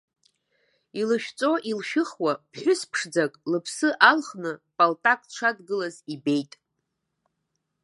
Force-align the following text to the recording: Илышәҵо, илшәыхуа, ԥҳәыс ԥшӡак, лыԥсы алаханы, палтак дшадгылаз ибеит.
Илышәҵо, 0.99 1.51
илшәыхуа, 1.69 2.31
ԥҳәыс 2.51 2.81
ԥшӡак, 2.89 3.33
лыԥсы 3.51 3.89
алаханы, 4.09 4.53
палтак 4.77 5.19
дшадгылаз 5.29 5.95
ибеит. 6.13 6.51